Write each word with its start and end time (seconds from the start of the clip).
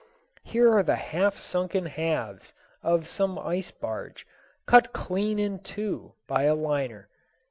Here 0.41 0.67
are 0.73 0.81
the 0.81 0.95
half 0.95 1.37
sunken 1.37 1.85
halves 1.85 2.53
of 2.81 3.07
some 3.07 3.37
ice 3.37 3.69
barge, 3.69 4.25
cut 4.65 4.93
clean 4.93 5.37
in 5.37 5.59
two 5.59 6.13
by 6.25 6.45
a 6.45 6.55
liner. 6.55 7.07